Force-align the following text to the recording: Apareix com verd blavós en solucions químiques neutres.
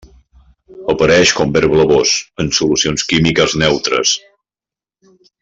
Apareix 0.93 1.33
com 1.39 1.53
verd 1.57 1.73
blavós 1.73 2.13
en 2.45 2.49
solucions 2.61 3.05
químiques 3.13 3.55
neutres. 3.65 4.17